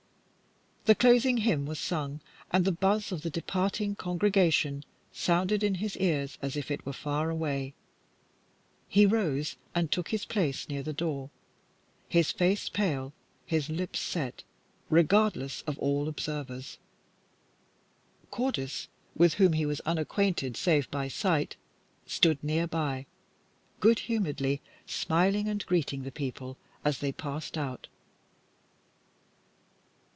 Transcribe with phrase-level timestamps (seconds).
[0.85, 5.95] The closing hymn was sung, and the buzz of the departing congregation sounded in his
[5.97, 7.75] ears as if it were far away.
[8.89, 11.29] He rose and took his place near the door,
[12.09, 13.13] his face pale,
[13.45, 14.43] his lips set,
[14.89, 16.79] regardless of all observers.
[18.31, 21.57] Cordis, with whom he was unacquainted save by sight,
[22.07, 23.05] stood near by,
[23.79, 27.85] good humouredly smiling, and greeting the people as they passed out.